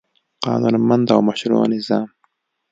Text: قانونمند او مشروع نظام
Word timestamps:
قانونمند 0.43 1.07
او 1.13 1.21
مشروع 1.29 1.65
نظام 1.75 2.07